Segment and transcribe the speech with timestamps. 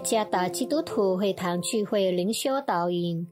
[0.00, 3.26] 加达基督徒会堂聚会灵修导引，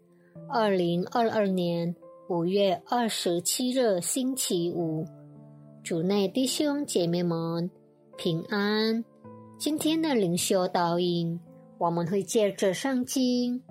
[0.48, 1.94] 二零二二年
[2.28, 5.04] 五月二十七日星期五，
[5.82, 7.70] 主内弟兄姐妹们
[8.16, 9.02] 平安。
[9.58, 11.40] 今天的灵修导引，
[11.78, 13.58] 我们会借着圣经《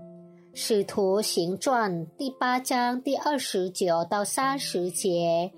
[0.53, 5.51] 使徒行传》第八章第二十九到三十节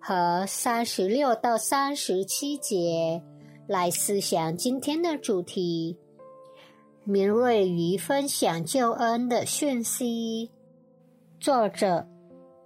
[0.00, 3.22] 和三十六到三十七节
[3.68, 5.96] 来思想今天的主题。
[7.08, 10.50] 敏锐于分享救恩的讯息。
[11.38, 12.04] 作者：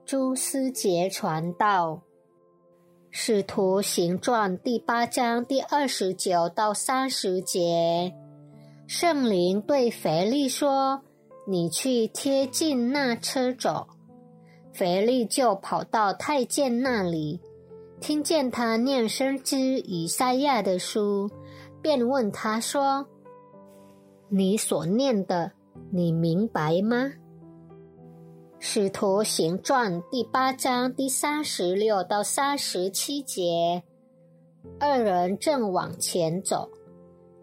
[0.06, 2.00] 朱思杰传道。
[3.10, 8.14] 使徒行传第八章第二十九到三十节，
[8.86, 11.02] 圣灵对腓力说
[11.46, 13.88] ：“你去贴近那车走。”
[14.72, 17.38] 腓力就跑到太监那里，
[18.00, 21.30] 听见他念生之以赛亚的书，
[21.82, 23.06] 便问他说。
[24.32, 25.50] 你所念的，
[25.90, 27.10] 你明白吗？
[28.60, 33.82] 使徒行传第八章第三十六到三十七节，
[34.78, 36.70] 二人正往前走，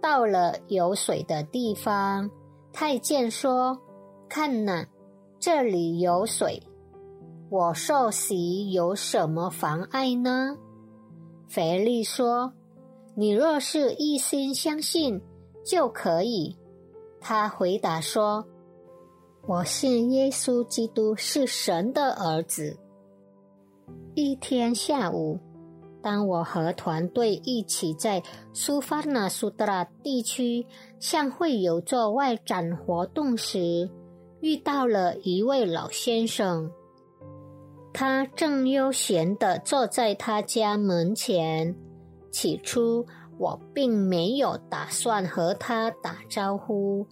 [0.02, 2.31] 到了有水的地方，
[2.71, 3.77] 太监说
[4.30, 4.85] ：“看呐，
[5.41, 6.63] 这里有水，
[7.49, 10.55] 我受洗有什么妨碍呢？”
[11.49, 12.53] 腓力说
[13.13, 15.21] ：“你若是一心相信，
[15.65, 16.55] 就可以。”
[17.20, 18.46] 他回答说
[19.48, 22.78] ：“我信耶稣基督是神的儿子。”
[24.16, 25.40] 一天下午，
[26.02, 28.23] 当我和团队一起在
[28.54, 30.66] 苏法纳苏德拉地区
[31.00, 33.90] 向会友做外展活动时，
[34.40, 36.72] 遇到了一位老先生。
[37.94, 41.76] 他正悠闲地坐在他家门前。
[42.30, 43.06] 起初，
[43.37, 47.05] 我并没有打算和他打招呼。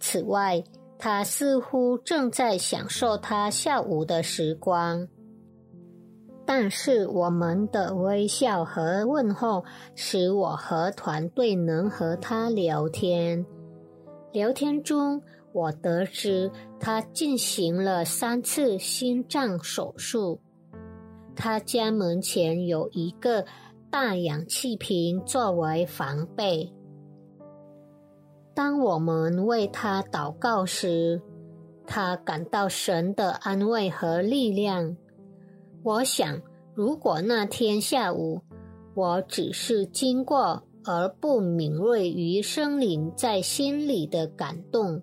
[0.00, 0.62] 此外，
[0.98, 5.06] 他似乎正在享受他下午的时光。
[6.44, 13.44] 但是，我们的微笑和问候使我和团队能和他聊天。
[14.32, 15.22] 聊天中，
[15.52, 16.50] 我得知
[16.80, 20.40] 他进行了三次心脏手术。
[21.36, 23.44] 他家门前有一个
[23.90, 26.70] 大氧气瓶作为防备。
[28.54, 31.22] 当我们为他祷告时，
[31.86, 34.96] 他感到神的安慰和力量。
[35.82, 36.40] 我想，
[36.74, 38.42] 如果那天下午
[38.94, 45.00] 我只是经过而不敏锐于生灵在心里的感动，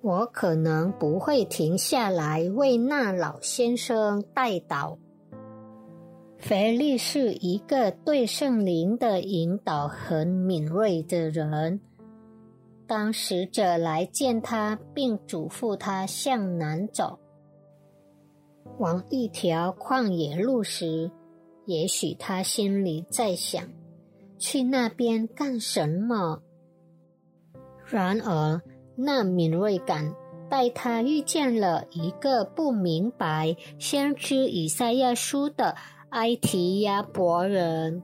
[0.00, 4.96] 我可能不会停下来为那老先生代祷。
[6.48, 11.80] 腓力是一个对圣灵的引导很敏锐的人。
[12.86, 17.18] 当使者来见他，并嘱咐他向南走，
[18.78, 21.10] 往一条旷野路时，
[21.64, 23.68] 也许他心里在想：
[24.38, 26.40] 去那边干什么？
[27.84, 28.62] 然而，
[28.94, 30.14] 那敏锐感
[30.48, 35.74] 带他遇见了一个不明白先知以赛亚书的
[36.16, 38.02] 埃提亚伯人。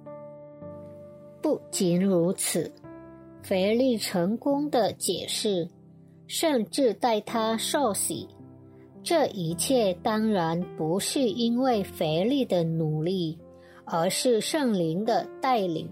[1.40, 2.70] 不仅如此。
[3.42, 5.66] 腓力成功的解释，
[6.26, 8.28] 甚至带他受洗。
[9.02, 13.38] 这一切当然不是因为腓力的努力，
[13.86, 15.88] 而是圣灵的带领。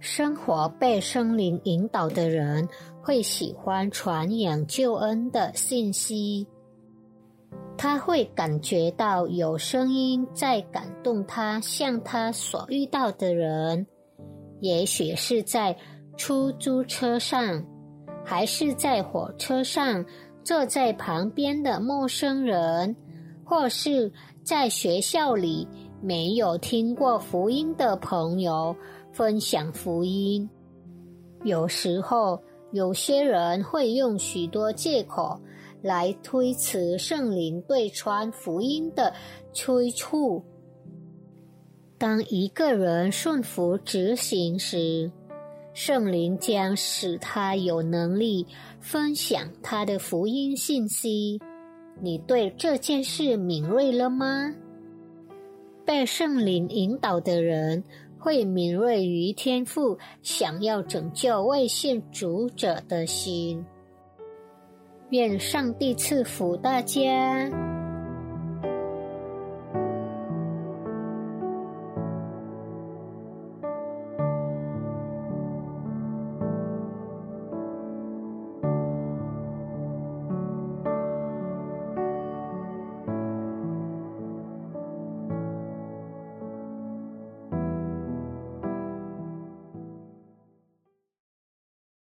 [0.00, 2.68] 生活被圣灵引导的人，
[3.00, 6.48] 会喜欢传扬救恩的信息。
[7.78, 13.86] 他会感觉到有声音在感动他，向他所遇到的人。
[14.60, 15.74] 也许是在
[16.16, 17.64] 出租车上，
[18.24, 20.04] 还是在火车上，
[20.42, 22.96] 坐在旁边的陌生人，
[23.44, 25.66] 或是在学校里
[26.02, 28.74] 没有听过福音的朋友
[29.12, 30.50] 分享福音。
[31.44, 32.42] 有时候，
[32.72, 35.40] 有些人会用许多借口
[35.82, 39.12] 来推辞圣灵对传福音的
[39.52, 40.42] 催促。
[41.98, 45.10] 当一个人顺服执行时，
[45.74, 48.46] 圣灵将使他有能力
[48.80, 51.40] 分享他的福音信息。
[52.00, 54.54] 你对这件事敏锐了吗？
[55.84, 57.82] 被圣灵引导的人
[58.18, 63.64] 会敏锐于天赋想要拯救未信主者的心。
[65.10, 67.77] 愿上帝赐福大家。